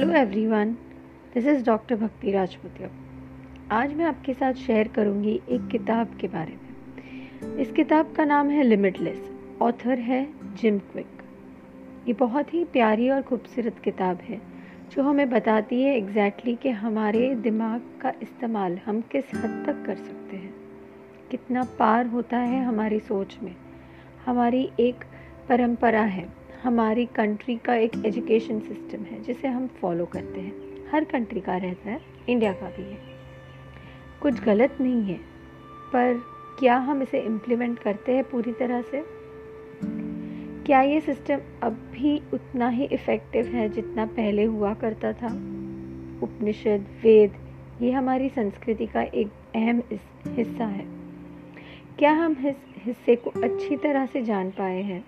Hello 0.00 0.14
everyone 0.14 0.72
this 1.34 1.46
is 1.46 1.64
doctor 1.64 1.96
Bhakti 1.96 2.32
Rajputiya 2.32 2.88
आज 3.76 3.94
मैं 3.94 4.04
आपके 4.04 4.34
साथ 4.34 4.52
शेयर 4.52 4.88
करूँगी 4.88 5.40
एक 5.48 5.68
किताब 5.68 6.16
के 6.20 6.28
बारे 6.28 6.52
में। 6.52 7.56
इस 7.56 7.72
किताब 7.72 8.12
का 8.16 8.24
नाम 8.24 8.50
है 8.50 8.62
लिमिटलेस 8.62 9.30
ऑथर 9.62 9.98
है 9.98 10.28
जिम 10.56 10.78
क्विक 10.78 11.22
ये 12.08 12.12
बहुत 12.12 12.54
ही 12.54 12.64
प्यारी 12.64 13.10
और 13.10 13.22
खूबसूरत 13.22 13.78
किताब 13.78 14.16
है, 14.16 14.40
जो 14.90 15.02
हमें 15.02 15.30
बताती 15.30 15.82
है 15.82 15.96
एग्जैक्टली 15.96 16.52
exactly 16.52 16.62
कि 16.62 16.68
हमारे 16.68 17.34
दिमाग 17.34 17.82
का 18.02 18.12
इस्तेमाल 18.22 18.78
हम 18.86 19.00
किस 19.00 19.24
हद 19.34 19.64
तक 19.66 19.86
कर 19.86 19.96
सकते 19.96 20.36
हैं। 20.36 20.54
कितना 21.30 21.64
पार 21.78 22.06
होता 22.06 22.38
है 22.38 22.64
हमारी 22.64 23.00
सोच 23.00 23.38
में। 23.42 23.56
हमारी 24.26 24.70
एक 24.80 25.04
परंपरा 25.48 26.02
है 26.02 26.39
हमारी 26.62 27.06
कंट्री 27.06 27.56
का 27.56 27.74
एक 27.74 27.92
एजुकेशन 28.06 28.60
सिस्टम 28.60 29.02
है, 29.02 29.22
जिसे 29.22 29.48
हम 29.48 29.66
फॉलो 29.66 30.06
करते 30.06 30.40
हैं। 30.40 30.52
हर 30.92 31.04
कंट्री 31.04 31.40
का 31.40 31.56
रहता 31.56 31.90
है 31.90 32.00
इंडिया 32.28 32.52
का 32.52 32.68
भी 32.68 32.82
है। 32.82 32.98
कुछ 34.22 34.42
गलत 34.42 34.76
नहीं 34.80 35.02
है, 35.02 35.18
पर 35.92 36.20
क्या 36.58 36.76
हम 36.76 37.02
इसे 37.02 37.20
इम्प्लीमेंट 37.20 37.78
करते 37.78 38.14
हैं 38.14 38.24
पूरी 38.24 38.52
तरह 38.52 38.82
से? 38.82 39.04
क्या 40.66 40.80
ये 40.82 41.00
सिस्टम 41.00 41.38
अब 41.62 41.72
भी 41.72 42.22
उतना 42.34 42.68
ही 42.68 42.84
इफ़ेक्टिव 42.84 43.46
है 43.46 43.68
जितना 43.68 44.06
पहले 44.06 44.44
हुआ 44.44 44.74
करता 44.74 45.12
था? 45.12 45.26
उपनिषद, 46.22 46.84
वेद, 47.02 47.32
ये 47.82 47.92
हमारी 47.92 48.28
संस्कृति 48.28 48.86
का 48.86 49.02
एक 49.02 49.28
अहम 49.54 49.82
हिस्सा 50.26 50.64
है। 50.64 50.84
क्या 51.98 52.12
हम 52.12 52.32
इस 52.32 52.56
हिस्से 52.76 53.16
को 53.16 53.30
अच्छी 53.30 53.76
तरह 53.76 54.06
से 54.06 54.22
जान 54.22 54.50
पाए 54.50 54.82
हैं? 54.82 55.04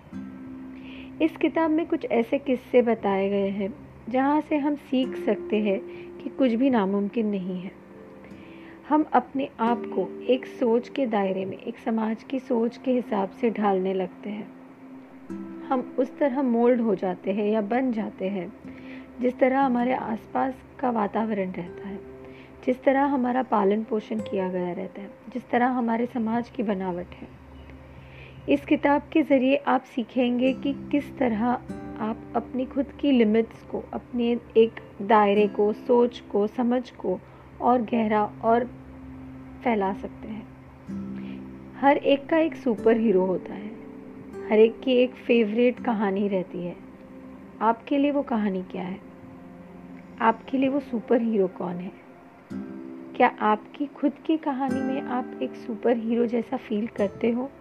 इस 1.21 1.37
किताब 1.37 1.71
में 1.71 1.85
कुछ 1.85 2.05
ऐसे 2.05 2.37
किस्से 2.37 2.81
बताए 2.81 3.29
गए 3.29 3.49
हैं, 3.49 3.73
जहाँ 4.09 4.41
से 4.41 4.57
हम 4.57 4.75
सीख 4.75 5.15
सकते 5.15 5.57
हैं 5.57 5.79
कि 6.17 6.29
कुछ 6.29 6.51
भी 6.51 6.69
नामुमकिन 6.69 7.27
नहीं 7.27 7.61
है। 7.61 7.71
हम 8.89 9.05
अपने 9.13 9.49
आप 9.59 9.83
को 9.85 10.23
एक 10.23 10.45
सोच 10.45 10.89
के 10.89 11.05
दायरे 11.05 11.45
में, 11.45 11.57
एक 11.57 11.77
समाज 11.77 12.23
की 12.23 12.39
सोच 12.39 12.77
के 12.77 12.91
हिसाब 12.91 13.29
से 13.29 13.49
ढालने 13.49 13.93
लगते 13.93 14.29
हैं। 14.29 14.51
हम 15.67 15.95
उस 15.99 16.17
तरह 16.17 16.41
मोल्ड 16.41 16.81
हो 16.81 16.95
जाते 16.95 17.31
हैं 17.31 17.45
या 17.45 17.61
बन 17.61 17.91
जाते 17.91 18.29
हैं, 18.29 18.53
जिस 19.21 19.39
तरह 19.39 19.59
हमारे 19.59 19.93
आसपास 19.93 20.53
का 20.79 20.89
वातावरण 20.89 21.51
रहता 21.51 21.87
है, 21.87 21.99
जिस 22.65 22.83
तरह 22.83 23.03
हमारा 23.03 23.43
पालन 23.43 23.83
पोषण 23.83 24.19
किया 24.19 24.49
गया 24.49 24.71
रहता 24.71 25.01
है, 25.01 25.09
जिस 25.33 25.49
तरह 25.49 25.67
हमारे 25.67 26.05
समाज 26.05 26.49
की 26.49 26.63
बनावट 26.63 27.07
है। 27.07 27.42
इस 28.49 28.65
किताब 28.65 29.01
के 29.11 29.23
ज़रिए 29.23 29.55
आप 29.55 29.81
सीखेंगे 29.81 30.53
कि 30.53 30.73
किस 30.91 31.17
तरह 31.17 31.45
आप 31.99 32.19
अपनी 32.35 32.65
खुद 32.65 32.85
की 32.85 33.11
लिमिट्स 33.11 33.63
को, 33.63 33.83
अपने 33.93 34.37
एक 34.57 34.71
दायरे 35.01 35.47
को, 35.47 35.73
सोच 35.73 36.19
को, 36.19 36.47
समझ 36.47 36.91
को 36.91 37.19
और 37.61 37.81
गहरा 37.81 38.23
और 38.43 38.65
फैला 39.63 39.93
सकते 39.93 40.27
हैं। 40.27 40.47
हर 41.75 41.97
एक 41.97 42.25
का 42.25 42.37
एक 42.37 42.55
सुपर 42.55 42.97
हीरो 42.97 43.25
होता 43.25 43.53
है। 43.53 43.71
हर 44.49 44.59
एक 44.59 44.79
की 44.79 44.91
एक 44.91 45.11
फेवरेट 45.11 45.79
कहानी 45.79 46.27
रहती 46.27 46.59
है। 46.59 46.75
आपके 47.61 47.97
लिए 47.97 48.11
वो 48.11 48.21
कहानी 48.21 48.63
क्या 48.63 48.83
है? 48.83 48.99
आपके 50.21 50.57
लिए 50.57 50.69
वो 50.69 50.79
सुपर 50.79 51.21
हीरो 51.21 51.47
कौन 51.47 51.75
है? 51.75 51.91
क्या 53.15 53.27
आपकी 53.27 53.85
खुद 53.85 54.11
की 54.25 54.37
कहानी 54.37 54.81
में 54.81 55.01
आप 55.01 55.39
एक 55.43 55.55
सुपर 55.55 55.97
हीरो 55.97 56.25
जैसा 56.25 56.57
फील 56.57 56.87
करते 56.87 57.31
हो? 57.31 57.51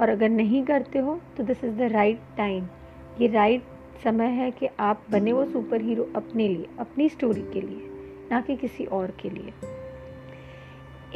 और 0.00 0.08
अगर 0.08 0.28
नहीं 0.28 0.64
करते 0.64 0.98
हो 0.98 1.20
तो 1.36 1.42
this 1.42 1.64
is 1.64 1.74
the 1.74 1.82
right 1.82 2.20
time 2.36 2.66
ये 3.20 3.28
राइट 3.28 3.62
समय 4.04 4.26
है 4.26 4.50
कि 4.50 4.68
आप 4.80 5.04
बने 5.10 5.32
वो 5.32 5.44
सुपर 5.44 5.80
हीरो 5.80 6.08
अपने 6.16 6.48
लिए, 6.48 6.66
अपनी 6.78 7.08
स्टोरी 7.08 7.42
के 7.52 7.60
लिए, 7.60 7.88
ना 8.30 8.40
कि 8.40 8.56
किसी 8.56 8.84
और 8.84 9.10
के 9.20 9.30
लिए. 9.30 9.52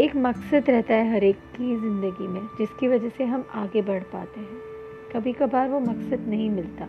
एक 0.00 0.16
मकसद 0.16 0.70
रहता 0.70 0.94
है 0.94 1.12
हर 1.14 1.24
एक 1.24 1.36
की 1.36 1.76
ज़िंदगी 1.76 2.28
में, 2.28 2.40
जिसकी 2.58 2.88
वजह 2.88 3.08
से 3.08 3.24
हम 3.24 3.44
आगे 3.54 3.82
बढ़ 3.82 4.02
पाते 4.02 4.40
हैं. 4.40 4.58
कभी 5.14 5.32
कभार 5.32 5.68
वो 5.68 5.80
मकसद 5.80 6.26
नहीं 6.28 6.50
मिलता, 6.50 6.88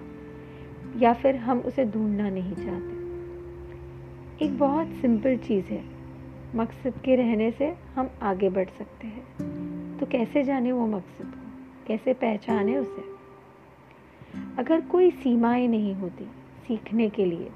या 0.97 1.13
फिर 1.13 1.35
हम 1.35 1.59
उसे 1.59 1.85
ढूंढना 1.85 2.29
नहीं 2.29 2.55
चाहते. 2.55 4.45
एक 4.45 4.57
बहुत 4.57 4.87
सिंपल 5.01 5.37
चीज़ 5.37 5.65
है, 5.65 5.83
मकसद 6.55 7.01
के 7.05 7.15
रहने 7.15 7.51
से 7.51 7.73
हम 7.95 8.09
आगे 8.21 8.49
बढ़ 8.49 8.69
सकते 8.69 9.07
हैं. 9.07 9.97
तो 9.97 10.05
कैसे 10.05 10.43
जाने 10.43 10.71
वो 10.71 10.87
मकसद? 10.87 11.40
कैसे 11.91 12.13
पहचाने 12.13 12.77
उसे? 12.77 13.03
अगर 14.57 14.81
कोई 14.81 15.11
सीमाएँ 15.11 15.67
नहीं 15.67 15.95
होती 15.95 16.23
सीखने 16.67 17.09
के 17.09 17.25
लिए, 17.25 17.49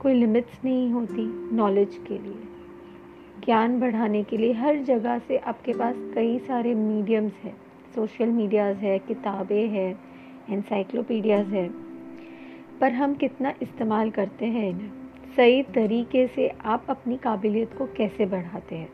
कोई 0.00 0.14
लिमिट्स 0.14 0.64
नहीं 0.64 0.90
होती 0.90 1.54
नॉलेज 1.56 2.00
के 2.08 2.18
लिए, 2.18 2.42
ज्ञान 3.44 3.80
बढ़ाने 3.80 4.22
के 4.22 4.36
लिए 4.36 4.52
हर 4.52 4.76
जगह 4.76 5.18
से 5.18 5.36
आपके 5.36 5.72
पास 5.72 5.94
कई 6.14 6.38
सारे 6.38 6.74
मीडियम्स 6.74 7.32
हैं। 7.44 7.56
सोशल 7.94 8.26
मीडियाज़ 8.26 8.76
है, 8.76 8.98
किताबें 8.98 9.68
हैं 9.68 10.00
एनसाइक्लोपीडियाज़ 10.50 11.54
है। 11.54 11.70
पर 12.80 12.92
हम 12.92 13.14
कितना 13.14 13.54
इस्तेमाल 13.62 14.10
करते 14.10 14.46
हैं 14.46 14.70
इन्हें? 14.70 14.90
सही 15.36 15.62
तरीके 15.62 16.26
से 16.26 16.48
आप 16.48 16.86
अपनी 16.88 17.16
काबिलियत 17.16 17.74
को 17.78 17.86
कैसे 17.86 18.26
बढ़ाते 18.26 18.76
हैं? 18.76 18.88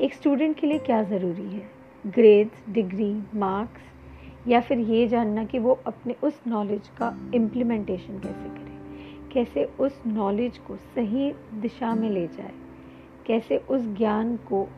एक 0.00 0.14
स्टूडेंट 0.14 0.60
के 0.60 0.66
लिए 0.66 0.78
क्या 0.78 1.02
ज़रूरी 1.02 1.54
है? 1.54 1.70
ग्रेड्स 2.06 2.72
डिग्री 2.72 3.22
मार्क्स 3.34 3.93
या 4.48 4.60
फिर 4.60 4.78
ये 4.78 5.08
जानना 5.08 5.44
कि 5.44 5.58
वो 5.58 5.80
अपने 5.86 6.16
उस 6.22 6.40
नॉलेज 6.46 6.88
का 6.88 7.30
इम्प्लीमेंटेशन 7.34 8.18
कैसे 8.18 8.48
करे? 8.48 8.74
कैसे 9.32 9.64
उस 9.64 10.02
नॉलेज 10.06 10.58
को 10.58 10.76
सही 10.76 11.32
दिशा 11.60 11.94
में 11.94 12.10
ले 12.10 12.26
जाए? 12.26 12.52
कैसे 13.26 13.58
उस 13.58 13.96
ज्ञान 13.96 14.36
को 14.36 14.68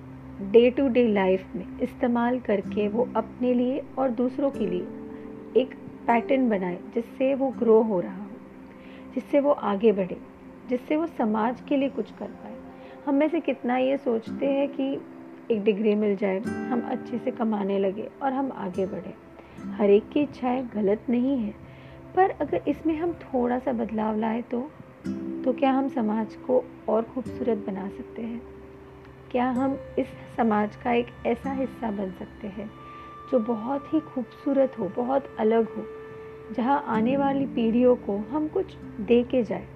डे 0.41 0.71
टू 0.71 0.88
डे 0.88 1.09
लाइफ 1.09 1.47
में 1.56 1.81
इस्तेमाल 1.81 2.41
करके 2.41 2.88
वो 2.88 3.09
अपने 3.16 3.55
लिए 3.55 3.82
और 3.99 4.10
दूसरों 4.10 4.50
के 4.50 4.66
लिए 4.66 4.87
एक 5.56 5.75
पैटर्न 6.06 6.49
बनाए 6.49 6.78
जिससे 6.94 7.34
वो 7.34 7.50
ग्रो 7.50 7.82
हो 7.82 8.00
रहा 8.00 8.22
हो? 8.22 8.31
जिससे 9.15 9.41
वो 9.41 9.50
आगे 9.50 9.93
बढ़े? 9.93 10.16
जिससे 10.69 10.97
वो 10.97 11.06
समाज 11.06 11.60
के 11.60 11.76
लिए 11.76 11.88
कुछ 11.88 12.10
कर 12.10 12.26
पाए? 12.26 12.56
हम 13.06 13.15
में 13.15 13.28
से 13.28 13.41
कितना 13.41 13.76
ये 13.76 13.97
सोचते 13.97 14.47
हैं 14.47 14.69
कि 14.69 15.00
एक 15.50 15.65
डिग्री 15.65 15.94
मिल 15.94 16.16
जाए, 16.16 16.38
हम 16.41 16.88
अच्छे 16.91 17.19
से 17.19 17.31
कमाने 17.31 17.78
लगे 17.78 18.09
और 18.22 18.32
हम 18.32 18.53
आगे 18.53 18.87
बढ़े। 18.87 19.25
हर 19.71 19.91
एक 19.91 20.09
की 20.09 20.21
इच्छाएँ 20.21 20.69
गलत 20.75 21.03
नहीं 21.10 21.38
है। 21.38 21.54
पर 22.16 22.31
अगर 22.31 22.62
इसमें 22.69 22.97
हम 22.97 23.12
थोड़ा 23.12 23.59
सा 23.59 23.72
बदलाव 23.72 24.19
लाए 24.19 24.43
तो? 24.43 24.71
तो 25.44 25.53
क्या 25.53 25.72
हम 25.72 25.88
समाज 25.88 26.37
को 26.37 26.65
और 26.88 27.03
खूबसूरत 27.03 27.59
बना 27.59 27.88
सकते 27.88 28.22
हैं? 28.22 28.43
क्या 29.31 29.50
हम 29.50 29.78
इस 29.99 30.06
समाज 30.37 30.76
का 30.76 30.93
एक 30.93 31.06
ऐसा 31.26 31.53
हिस्सा 31.53 31.91
बन 31.91 32.10
सकते 32.10 32.47
हैं 32.47 32.71
जो 33.31 33.38
बहुत 33.38 33.94
ही 33.94 34.00
खूबसूरत 34.00 34.78
हो, 34.78 34.88
बहुत 34.97 35.25
अलग 35.38 35.69
हो, 35.69 35.87
जहाँ 36.53 36.84
आने 36.87 37.16
वाली 37.16 37.47
पीढ़ियों 37.47 37.97
को 37.97 38.19
हम 38.19 38.49
कुछ 38.49 38.76
दे 39.00 39.22
के 39.22 39.43
जाए? 39.43 39.66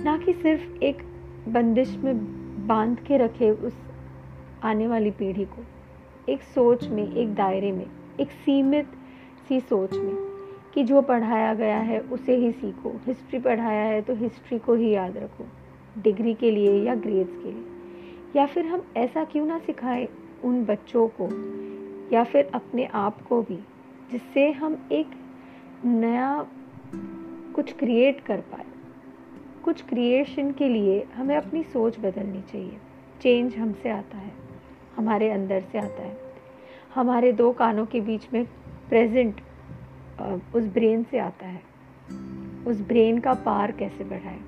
ना 0.00 0.18
कि 0.18 0.32
सिर्फ़ 0.32 0.84
एक 0.84 1.02
बंदिश 1.48 1.96
में 1.96 2.40
बाँध 2.66 3.00
के 3.00 3.16
रखे 3.16 3.50
उस 3.50 3.74
आने 4.62 4.86
वाली 4.86 5.10
पीढ़ी 5.10 5.44
को। 5.44 5.64
एक 6.28 6.42
सोच 6.42 6.88
में, 6.88 7.12
एक 7.12 7.34
दायरे 7.34 7.72
में, 7.72 7.86
एक 8.20 8.30
सीमित 8.30 8.86
सी 9.50 9.60
सोच 9.60 9.94
में 9.94 10.16
कि 10.74 10.84
जो 10.84 11.02
पढ़ाया 11.02 11.54
गया 11.54 11.78
है 11.78 12.00
उसे 12.00 12.36
ही 12.36 12.52
सीखो। 12.52 13.00
हिस्ट्री 13.06 13.38
पढ़ाया 13.38 13.84
है 13.84 14.02
तो 14.02 14.14
हिस्ट्री 14.14 14.58
को 14.58 14.74
ही 14.74 14.90
याद 14.90 15.16
रखो। 15.16 15.44
डिग्री 15.98 16.34
के 16.34 16.50
लिए 16.50 16.82
या 16.82 16.94
ग्रेड्स 16.94 17.36
के 17.36 17.52
लिए। 17.52 17.64
या 18.36 18.46
फिर 18.46 18.66
हम 18.66 18.82
ऐसा 18.96 19.24
क्यों 19.24 19.46
ना 19.46 19.58
सिखाएँ 19.58 20.08
उन 20.44 20.64
बच्चों 20.64 21.08
को 21.20 21.28
या 22.14 22.24
फिर 22.24 22.50
अपने 22.54 22.84
आप 22.84 23.20
को 23.22 23.42
भी, 23.42 23.58
जिससे 24.12 24.50
हम 24.50 24.88
एक 24.92 25.06
नया 25.84 26.46
कुछ 27.54 27.72
क्रिएट 27.72 28.20
कर 28.20 28.40
पाए। 28.40 28.66
कुछ 29.64 29.82
क्रिएशन 29.82 30.50
के 30.50 30.68
लिए 30.68 31.06
हमें 31.14 31.36
अपनी 31.36 31.62
सोच 31.62 31.98
बदलनी 31.98 32.42
चाहिए। 32.42 32.76
चेंज 33.22 33.56
हमसे 33.56 33.90
आता 33.90 34.18
है, 34.18 34.32
हमारे 34.96 35.30
अंदर 35.30 35.60
से 35.60 35.78
आता 35.78 36.02
है। 36.02 36.16
हमारे 36.94 37.32
दो 37.32 37.52
कानों 37.52 37.86
के 37.86 38.00
बीच 38.00 38.28
में 38.32 38.46
प्रेजेंट 38.90 39.40
उस 40.54 40.64
ब्रेन 40.64 41.02
से 41.02 41.18
आता 41.18 41.46
है। 41.46 41.62
उस 42.66 42.80
ब्रेन 42.80 43.18
का 43.18 43.34
पार 43.34 43.72
कैसे 43.72 44.04
बढ़ाए? 44.04 44.38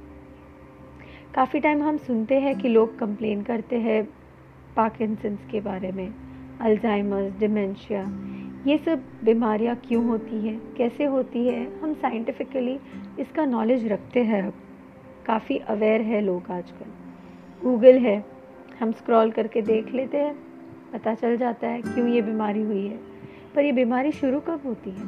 काफ़ी 1.35 1.61
टाइम 1.61 1.83
हम 1.83 1.97
सुनते 1.97 2.41
हैं 2.41 2.59
कि 2.59 2.69
लोग 2.69 2.99
कंप्लेन 2.99 3.43
करते 3.43 3.79
हैं 3.79 4.09
पार्किंसंस 4.77 5.39
के 5.51 5.61
बारे 5.61 5.93
में, 5.93 6.15
अल्जाइमर्स, 6.61 7.39
डिमेंशिया। 7.39 8.03
ये 8.67 8.79
सब 8.79 9.03
बीमारियाँ 9.25 9.77
क्यों 9.77 10.05
होती 10.07 10.49
हैं? 10.49 10.75
कैसे 10.75 11.05
होती 11.05 11.47
है? 11.47 11.81
हम 11.81 11.95
साइंटिफिकली 11.95 12.79
इसका 13.19 13.45
नॉलेज 13.45 13.87
रखते 13.87 14.23
हैं। 14.23 14.43
अब 14.43 14.53
काफ़ी 15.27 15.59
अवेयर 15.59 16.01
है 16.01 16.21
लोग 16.21 16.51
आजकल। 16.51 16.91
गूगल 17.63 17.99
है, 17.99 18.25
हम 18.81 18.93
स्क्रॉल 18.93 19.31
करके 19.31 19.63
देख 19.63 19.95
लेते 19.95 20.19
हैं, 20.19 20.35
पता 20.93 21.15
चल 21.15 21.37
जाता 21.37 21.69
है 21.69 21.83
क्यों 21.83 22.09
ये 22.09 22.23
बीमारी 22.23 22.63
हुई 22.63 22.87
है। 22.87 23.12
पर 23.55 23.65
ये 23.65 23.73
बीमारी 23.73 24.13
शुरू 24.13 24.41
कब 24.41 24.61
होती 24.67 24.91
है? 24.91 25.05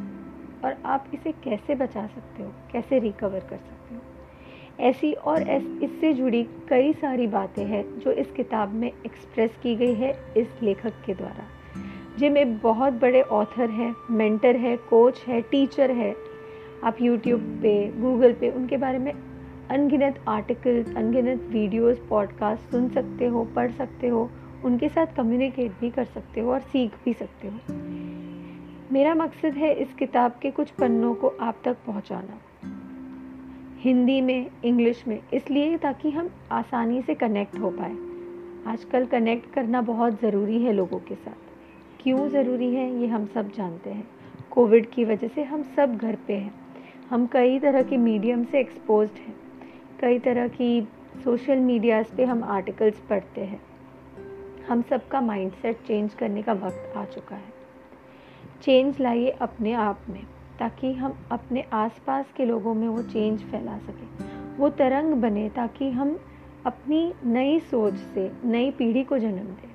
और 0.64 0.76
आप 0.84 1.06
इसे 1.14 1.32
कैसे 1.32 1.74
बचा 1.74 2.06
सकते 2.06 2.42
हो? 2.42 2.52
कैसे 2.72 2.98
रिकवर 2.98 3.38
कर 3.38 3.56
सकते 3.56 3.94
हो? 3.94 4.00
ऐसी 4.80 5.12
और 5.12 5.42
इससे 5.82 6.12
जुड़ी 6.12 6.48
कई 6.68 6.92
सारी 6.92 7.26
बातें 7.26 7.64
हैं 7.64 7.98
जो 7.98 8.12
इस 8.12 8.30
किताब 8.30 8.72
में 8.72 8.88
एक्सप्रेस 8.88 9.56
की 9.62 9.76
गई 9.76 9.94
है 9.94 10.18
इस 10.36 10.48
लेखक 10.62 10.92
के 11.06 11.14
द्वारा। 11.14 11.44
जिम 12.18 12.36
एक 12.36 12.58
बहुत 12.58 12.92
बड़े 12.92 13.22
ऑथर 13.22 13.70
हैं 13.70 13.94
मेंटर 14.10 14.56
है 14.56 14.76
कोच 14.76 15.24
है 15.28 15.40
टीचर 15.40 15.90
है। 15.90 16.14
आप 16.84 16.96
यूट्यूब 17.00 17.40
पे 17.40 17.92
गूगल 17.92 18.32
पे 18.32 18.50
उनके 18.50 18.76
बारे 18.76 18.98
में 18.98 19.12
अनगिनत 19.70 20.24
आर्टिकल्स 20.28 20.96
अनगिनत 20.96 21.40
वीडियोस 21.42 22.06
पॉडकास्ट 22.10 22.62
सुन 22.62 22.88
सकते 22.88 23.26
हो, 23.26 23.44
पढ़ 23.44 23.70
सकते 23.70 24.08
हो, 24.08 24.30
उनके 24.64 24.88
साथ 24.88 25.06
कम्युनिकेट 25.16 25.72
भी 25.80 25.90
कर 25.90 26.04
सकते 26.04 26.40
हो 26.40 26.52
और 26.52 26.60
सीख 26.60 26.92
भी 27.04 27.12
सकते 27.12 27.48
हो। 27.48 27.58
मेरा 28.92 29.14
मकसद 29.14 29.54
है 29.54 29.74
इस 29.74 29.94
किताब 29.94 30.32
के 30.42 30.50
कुछ 30.50 30.70
पन्नों 30.70 31.14
को 31.14 31.28
आप 31.28 31.56
तक 31.64 31.76
पहुंचाना। 31.86 32.38
हिंदी 33.78 34.20
में, 34.20 34.50
इंग्लिश 34.64 35.08
में, 35.08 35.20
इसलिए 35.34 35.78
ताकि 35.78 36.10
हम 36.10 36.30
आसानी 36.52 37.02
से 37.02 37.14
कनेक्ट 37.14 37.58
हो 37.58 37.70
पाए। 37.70 37.96
आजकल 38.72 39.06
कनेक्ट 39.06 39.50
करना 39.50 39.82
बहुत 39.82 40.20
ज़रूरी 40.20 40.62
है 40.62 40.72
लोगों 40.72 40.98
के 40.98 41.14
साथ। 41.14 41.54
क्यों 42.00 42.28
ज़रूरी 42.28 42.74
है, 42.74 43.00
ये 43.00 43.06
हम 43.06 43.26
सब 43.26 43.52
जानते 43.52 43.90
हैं। 43.90 44.08
कोविड 44.50 44.90
की 44.90 45.04
वजह 45.04 45.28
से 45.28 45.42
हम 45.42 45.62
सब 45.62 45.96
घर 45.96 46.16
पे 46.26 46.32
हैं। 46.32 46.54
हम 47.10 47.26
कई 47.26 47.58
तरह 47.58 47.82
के 47.82 47.96
मीडियम 47.96 48.44
से 48.44 48.60
एक्सपोज 48.60 49.10
हैं। 49.10 49.36
कई 50.00 50.18
तरह 50.18 50.48
की 50.48 50.88
सोशल 51.24 51.56
मीडियाज़ 51.56 52.16
पे 52.16 52.24
हम 52.24 52.44
आर्टिकल्स 52.44 53.02
पढ़ते 53.10 53.40
हैं। 53.40 53.60
हम 54.68 54.82
सबका 54.82 55.20
माइंडसेट 55.20 55.76
चेंज 55.76 56.14
करने 56.14 56.42
का 56.42 56.52
वक्त 56.52 56.96
आ 56.96 57.04
चुका 57.04 57.36
है। 57.36 57.53
चेंज 58.62 59.00
लाइए 59.00 59.30
अपने 59.30 59.72
आप 59.72 60.00
में, 60.08 60.22
ताकि 60.58 60.92
हम 60.92 61.18
अपने 61.30 61.64
आसपास 61.72 62.32
के 62.36 62.44
लोगों 62.44 62.74
में 62.74 62.88
वो 62.88 63.02
चेंज 63.02 63.42
फैला 63.42 63.78
सकें। 63.78 64.56
वो 64.56 64.68
तरंग 64.70 65.14
बने, 65.14 65.48
ताकि 65.48 65.90
हम 65.90 66.18
अपनी 66.66 67.12
नई 67.24 67.58
सोच 67.60 67.94
से, 67.94 68.30
नई 68.44 68.70
पीढ़ी 68.70 69.04
को 69.04 69.18
जन्म 69.18 69.54
दें, 69.54 69.70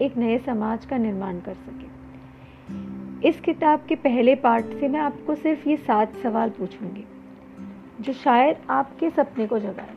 एक 0.00 0.16
नए 0.16 0.38
समाज 0.38 0.86
का 0.86 0.96
निर्माण 0.96 1.40
कर 1.40 1.54
सकें। 1.54 3.22
इस 3.22 3.40
किताब 3.40 3.84
के 3.88 3.94
पहले 3.94 4.34
पार्ट 4.34 4.66
से 4.80 4.88
मैं 4.88 5.00
आपको 5.00 5.34
सिर्फ़ 5.34 5.68
ये 5.68 5.76
सात 5.76 6.16
सवाल 6.16 6.50
पूछूँगी, 6.50 7.04
जो 8.00 8.12
शायद 8.12 8.56
आपके 8.70 9.10
सपने 9.10 9.46
को 9.46 9.58
जगाए, 9.58 9.96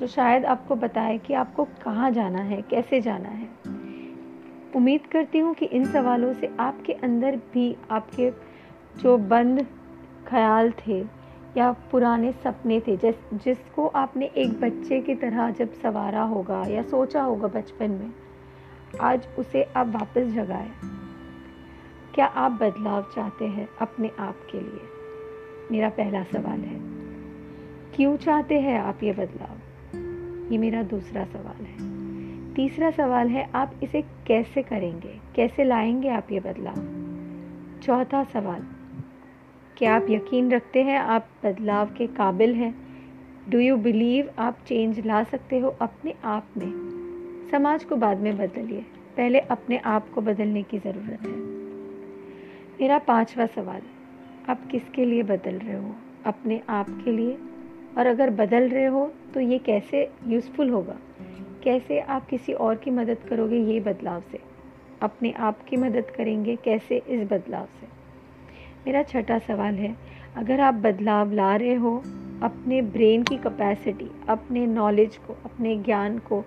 जो 0.00 0.06
शायद 0.06 0.44
आपको 0.44 0.74
बताए 0.74 1.18
कि 1.18 1.34
आपको 1.34 1.64
कहाँ 1.64 2.10
जाना 2.10 2.40
है, 2.40 2.62
कैसे 2.62 3.00
जाना 3.00 3.28
है। 3.28 3.77
उम्मीद 4.76 5.06
करती 5.06 5.38
हूँ 5.38 5.54
कि 5.54 5.66
इन 5.66 5.84
सवालों 5.84 6.34
से 6.34 6.50
आपके 6.60 6.92
अंदर 6.92 7.36
भी 7.36 7.76
आपके 7.90 8.30
जो 8.96 9.18
बंद 9.18 9.66
ख्याल 10.26 10.70
थे 10.70 11.06
या 11.56 11.72
पुराने 11.72 12.32
सपने 12.32 12.80
थे, 12.80 12.96
जिस, 12.96 13.14
जिसको 13.34 13.86
आपने 13.86 14.26
एक 14.26 14.60
बच्चे 14.60 15.00
की 15.00 15.14
तरह 15.14 15.50
जब 15.50 15.72
सवारा 15.72 16.22
होगा 16.22 16.64
या 16.66 16.82
सोचा 16.82 17.22
होगा 17.22 17.48
बचपन 17.48 17.90
में, 17.90 18.12
आज 19.00 19.28
उसे 19.38 19.62
आप 19.62 19.86
वापस 19.86 20.22
जगाए। 20.22 20.70
क्या 22.14 22.26
आप 22.26 22.52
बदलाव 22.52 23.02
चाहते 23.02 23.44
हैं 23.44 23.68
अपने 23.80 24.10
आप 24.18 24.36
के 24.52 24.60
लिए? 24.60 24.80
मेरा 25.70 25.88
पहला 25.88 26.22
सवाल 26.22 26.60
है, 26.60 26.80
क्यों 27.96 28.16
चाहते 28.16 28.60
हैं 28.60 28.80
आप 28.80 29.02
ये 29.02 29.12
बदलाव? 29.12 30.52
ये 30.52 30.58
मेरा 30.58 30.82
दूसरा 30.82 31.24
सवाल 31.24 31.64
है। 31.64 31.97
तीसरा 32.58 32.90
सवाल 32.90 33.28
है, 33.28 33.50
आप 33.54 33.72
इसे 33.82 34.02
कैसे 34.02 34.62
करेंगे? 34.62 35.20
कैसे 35.34 35.64
लाएँगे 35.64 36.08
आप 36.08 36.32
ये 36.32 36.40
बदलाव? 36.40 36.74
चौथा 37.82 38.24
सवाल, 38.24 38.66
क्या 39.76 39.96
आप 39.96 40.06
यकीन 40.10 40.50
रखते 40.50 40.82
हैं 40.82 40.98
आप 40.98 41.26
बदलाव 41.44 41.86
के 41.86 42.06
काबिल 42.06 42.54
हैं? 42.54 42.74
डू 43.48 43.58
यू 43.58 43.76
बिलीव 43.76 44.30
आप 44.38 44.58
चेंज 44.66 45.06
ला 45.06 45.22
सकते 45.24 45.58
हो 45.58 45.68
अपने 45.68 46.14
आप 46.24 46.46
में? 46.56 46.72
समाज 47.50 47.84
को 47.84 47.96
बाद 47.96 48.18
में 48.18 48.36
बदलिए। 48.38 48.80
पहले 49.16 49.38
अपने 49.38 49.78
आप 49.78 50.08
को 50.08 50.20
बदलने 50.20 50.62
की 50.62 50.78
ज़रूरत 50.78 51.22
है। 51.22 51.36
मेरा 52.80 52.98
पांचवा 52.98 53.46
सवाल, 53.46 53.82
आप 54.48 54.66
किसके 54.66 55.04
लिए 55.04 55.22
बदल 55.22 55.58
रहे 55.58 55.76
हो? 55.76 55.94
अपने 56.26 56.62
आप 56.68 57.02
के 57.04 57.12
लिए? 57.12 57.38
और 57.98 58.06
अगर 58.06 58.30
बदल 58.30 58.68
रहे 58.68 58.86
हो 58.86 59.12
तो 59.34 59.40
ये 59.40 59.58
कैसे 59.58 60.12
यूज़फुल 60.26 60.70
होगा? 60.70 60.96
कैसे 61.68 62.00
आप 62.00 62.26
किसी 62.26 62.52
और 62.52 62.74
की 62.74 62.90
मदद 62.90 63.18
करोगे 63.30 63.56
ये 63.56 63.80
बदलाव 63.80 64.20
से? 64.20 64.38
अपने 65.02 65.32
आप 65.32 65.62
की 65.62 65.76
मदद 65.76 66.04
करेंगे 66.16 66.56
कैसे 66.56 67.02
इस 67.08 67.28
बदलाव 67.28 67.64
से? 67.64 67.86
मेरा 68.86 69.02
छठा 69.02 69.38
सवाल 69.38 69.74
है, 69.74 69.96
अगर 70.36 70.60
आप 70.60 70.74
बदलाव 70.74 71.32
ला 71.32 71.56
रहे 71.56 71.74
हो, 71.74 72.02
अपने 72.42 72.82
ब्रेन 72.82 73.22
की 73.22 73.36
कैपेसिटी 73.36 74.10
अपने 74.28 74.66
नॉलेज 74.66 75.16
को, 75.16 75.32
अपने 75.44 75.76
ज्ञान 75.76 76.18
को, 76.18 76.44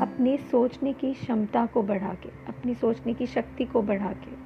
अपनी 0.00 0.36
सोचने 0.36 0.92
की 0.92 1.14
क्षमता 1.14 1.66
को 1.66 1.82
बढ़ा 1.82 2.14
के 2.14 2.28
अपनी 2.48 2.74
सोचने 2.74 3.14
की 3.14 3.26
शक्ति 3.26 3.64
को 3.64 3.82
बढ़ा 3.82 4.12
के 4.12 4.36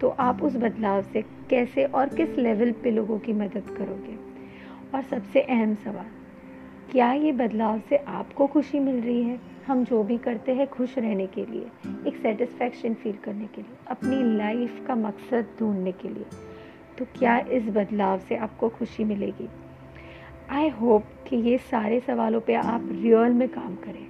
तो 0.00 0.08
आप 0.08 0.42
उस 0.42 0.56
बदलाव 0.56 1.02
से 1.02 1.22
कैसे 1.22 1.84
और 1.84 2.08
किस 2.08 2.38
लेवल 2.38 2.72
पे 2.72 2.90
लोगों 2.90 3.18
की 3.18 3.32
मदद 3.32 3.74
करोगे? 3.78 4.16
और 4.94 5.02
सबसे 5.02 5.40
अहम 5.40 5.74
सवाल 5.74 6.06
क्या 6.90 7.12
ये 7.12 7.32
बदलाव 7.32 7.80
से 7.88 7.96
आपको 7.96 8.46
खुशी 8.46 8.78
मिल 8.78 9.00
रही 9.00 9.22
है? 9.22 9.40
हम 9.66 9.84
जो 9.84 10.02
भी 10.02 10.18
करते 10.18 10.52
हैं 10.52 10.66
खुश 10.66 10.98
रहने 10.98 11.26
के 11.26 11.46
लिए, 11.46 11.66
एक 12.06 12.16
सेटिस्फैक्शन 12.16 12.94
फील 12.94 13.16
करने 13.16 13.44
के 13.44 13.62
लिए, 13.62 13.76
अपनी 13.88 14.36
लाइफ 14.36 14.84
का 14.86 14.94
मकसद 14.94 15.46
ढूँढने 15.60 15.92
के 15.92 16.08
लिए। 16.08 16.24
तो 16.98 17.04
क्या 17.04 17.38
इस 17.38 17.62
बदलाव 17.62 18.18
से 18.18 18.36
आपको 18.36 18.68
खुशी 18.68 19.04
मिलेगी? 19.04 19.48
आई 20.50 20.68
होप 20.68 21.04
कि 21.28 21.36
ये 21.36 21.58
सारे 21.58 22.00
सवालों 22.00 22.40
पे 22.40 22.54
आप 22.54 22.88
रियल 22.90 23.32
में 23.32 23.48
काम 23.48 23.74
करें। 23.74 24.06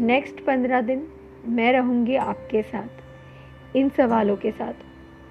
नेक्स्ट 0.00 0.44
पंद्रह 0.44 0.80
दिन 0.80 1.08
मैं 1.46 1.72
रहूँगी 1.72 2.16
आपके 2.16 2.62
साथ, 2.62 2.88
इन 3.76 3.88
सवालों 3.88 4.36
के 4.36 4.50
साथ, 4.50 4.74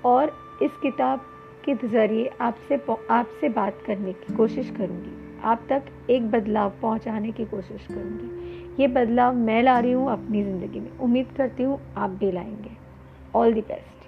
और 0.06 0.38
इस 0.64 0.72
किताब 0.72 1.20
के 1.66 1.88
ज़रिए 1.88 2.32
आपसे 2.42 2.82
आपसे 3.10 3.50
बात 3.50 3.78
करने 3.88 4.14
की 4.14 4.34
कोशिश 4.34 4.70
करूँगी। 4.70 5.21
आप 5.44 5.66
तक 5.70 5.84
एक 6.10 6.32
बदलाव 6.32 6.74
पहुँचाने 6.82 7.32
की 7.32 7.46
कोशिश 7.46 7.86
करूँगी। 7.88 8.82
ये 8.82 8.88
बदलाव 8.88 9.36
मैं 9.36 9.64
ला 9.64 9.80
रही 9.80 9.92
हूँ 9.92 10.12
अपनी 10.12 10.44
ज़िंदगी 10.44 10.80
में। 10.80 10.98
उम्मीद 10.98 11.32
करती 11.38 11.64
हूँ 11.64 11.80
आप 11.98 12.10
भी 12.10 12.32
लाएँगे। 12.32 12.78
All 13.36 13.54
the 13.54 13.62
best 13.62 14.01